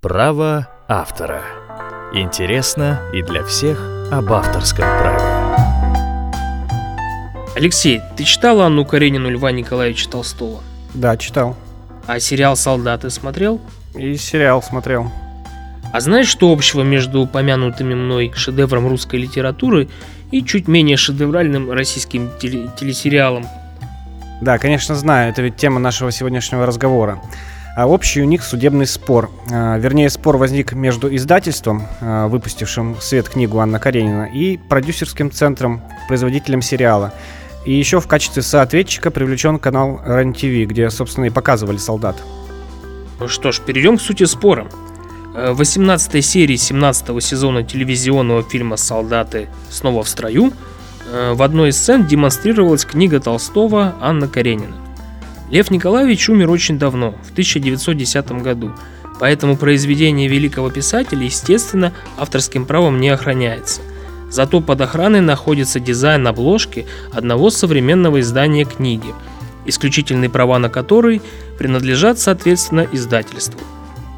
[0.00, 1.42] Право автора.
[2.14, 3.78] Интересно и для всех
[4.10, 5.20] об авторском праве.
[7.54, 10.62] Алексей, ты читал Анну Каренину Льва Николаевича Толстого?
[10.94, 11.54] Да, читал.
[12.06, 13.60] А сериал «Солдаты» смотрел?
[13.94, 15.12] И сериал смотрел.
[15.92, 19.90] А знаешь, что общего между упомянутыми мной шедевром русской литературы
[20.30, 23.44] и чуть менее шедевральным российским теле- телесериалом?
[24.40, 27.20] Да, конечно, знаю, это ведь тема нашего сегодняшнего разговора.
[27.76, 29.30] А общий у них судебный спор.
[29.50, 35.30] А, Вернее, спор возник между издательством, а, выпустившим в свет книгу Анна Каренина, и продюсерским
[35.30, 37.12] центром, производителем сериала.
[37.64, 42.16] И еще в качестве соответчика привлечен канал РЕН-ТВ, где, собственно, и показывали солдат.
[43.20, 44.66] Ну что ж, перейдем к сути спора.
[45.36, 50.52] Э, В 18 серии 17 сезона телевизионного фильма «Солдаты снова в строю»
[51.12, 54.74] э, в одной из сцен демонстрировалась книга Толстого Анна Каренина.
[55.50, 58.72] Лев Николаевич умер очень давно, в 1910 году,
[59.18, 63.80] поэтому произведение великого писателя, естественно, авторским правом не охраняется.
[64.30, 69.12] Зато под охраной находится дизайн обложки одного современного издания книги,
[69.66, 71.20] исключительные права на который
[71.58, 73.60] принадлежат, соответственно, издательству.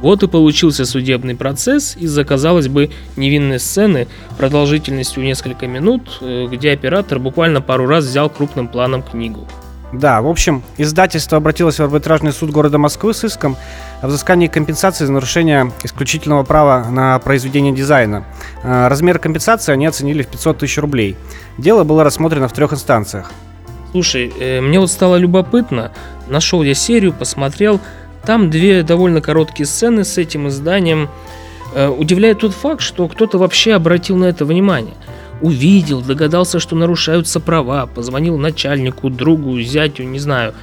[0.00, 6.70] Вот и получился судебный процесс из-за, казалось бы, невинной сцены продолжительностью несколько минут, э, где
[6.70, 9.46] оператор буквально пару раз взял крупным планом книгу.
[9.92, 13.56] Да, в общем, издательство обратилось в арбитражный суд города Москвы с иском
[14.02, 18.24] о взыскании компенсации за нарушение исключительного права на произведение дизайна.
[18.62, 21.16] А, Размер компенсации они оценили в 500 тысяч рублей.
[21.56, 23.32] Дело было рассмотрено в трех инстанциях.
[23.92, 25.92] Слушай, э, мне вот стало любопытно,
[26.28, 27.80] нашел я серию, посмотрел,
[28.26, 31.08] там две довольно короткие сцены с этим изданием.
[31.74, 34.94] Э, Удивляет тот факт, что кто-то вообще обратил на это внимание.
[35.40, 40.54] Увидел, догадался, что нарушаются права, позвонил начальнику, другу, зятю, не знаю.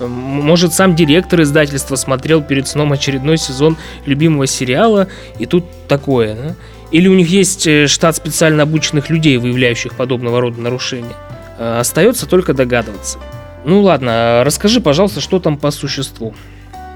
[0.00, 6.54] Может, сам директор издательства смотрел перед сном очередной сезон любимого сериала, и тут такое, да?
[6.90, 11.14] Или у них есть э, штат специально обученных людей, выявляющих подобного рода нарушения.
[11.58, 13.18] Э, Остается только догадываться.
[13.64, 16.34] Ну ладно, расскажи, пожалуйста, что там по существу.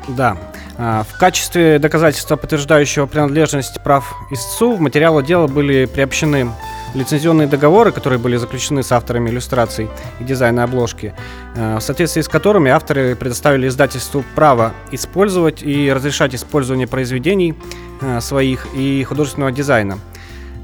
[0.08, 0.36] Да.
[0.78, 6.50] А, В качестве доказательства, подтверждающего принадлежность прав истцу, в материалы дела были приобщены
[6.94, 11.14] лицензионные договоры, которые были заключены с авторами иллюстраций и дизайна обложки,
[11.54, 17.54] э, в соответствии с которыми авторы предоставили издательству право использовать и разрешать использование произведений
[18.00, 19.98] э, своих и художественного дизайна.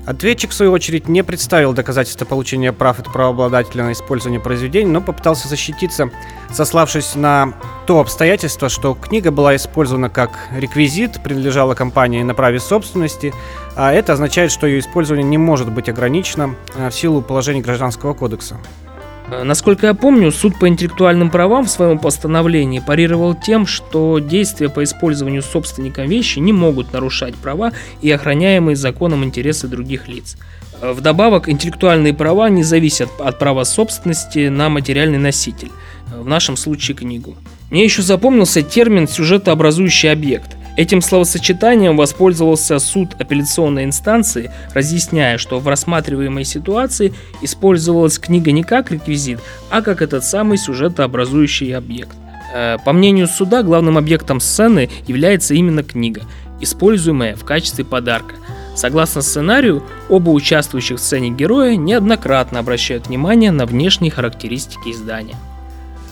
[0.07, 5.01] Ответчик, в свою очередь, не представил доказательства получения прав от правообладателя на использование произведений, но
[5.01, 6.11] попытался защититься,
[6.53, 7.55] сославшись на
[7.89, 13.35] то обстоятельство, что книга была использована как реквизит, принадлежала компании на праве собственности,
[13.75, 18.15] а это означает, что ее использование не может быть ограничено э, в силу положений Гражданского
[18.15, 18.59] кодекса.
[19.31, 24.69] Э, Насколько я помню, суд по интеллектуальным правам в своем постановлении парировал тем, что действия
[24.69, 27.73] по использованию собственником вещи не могут нарушать права
[28.03, 30.37] и охраняемые законом интересы других лиц.
[30.81, 35.71] Э, Вдобавок, интеллектуальные права не зависят от права собственности на материальный носитель,
[36.13, 37.37] э, в нашем случае книгу.
[37.71, 40.56] Мне еще запомнился термин «сюжетообразующий объект».
[40.77, 48.91] Этим словосочетанием воспользовался суд апелляционной инстанции, разъясняя, что в рассматриваемой ситуации использовалась книга не как
[48.91, 52.15] реквизит, а как этот самый сюжетообразующий объект.
[52.55, 56.23] Э, По мнению суда, главным объектом сцены является именно книга,
[56.61, 58.35] используемая в качестве подарка.
[58.75, 65.37] Согласно сценарию, оба участвующих в сцене героя неоднократно обращают внимание на внешние характеристики издания.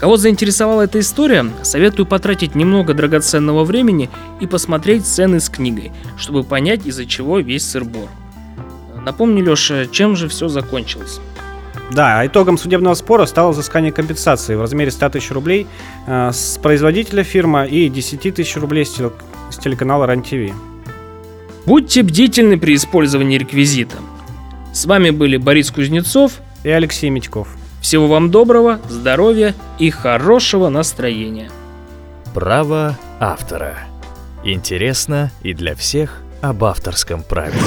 [0.04, 6.44] Кого заинтересовала эта история, советую потратить немного драгоценного времени и посмотреть сцены с книгой, чтобы
[6.44, 8.10] понять, из-за чего весь сыр-бор.
[9.02, 11.20] Напомню, Леша, чем же все закончилось?
[11.90, 15.66] Да, итогом судебного спора стало взыскание компенсации в размере 100 тысяч рублей
[16.06, 19.12] э, с производителя фирмы и 10 тысяч рублей с, теле-
[19.50, 20.54] с телеканала РЕН-ТВ.
[21.64, 23.96] Будьте бдительны при использовании реквизита.
[24.74, 26.40] С вами были Борис Кузнецов.
[26.62, 27.48] И Алексей Митьков.
[27.84, 31.50] Всего вам доброго, здоровья и хорошего настроения.
[32.32, 33.76] Право автора.
[34.42, 37.60] Интересно и для всех об авторском праве.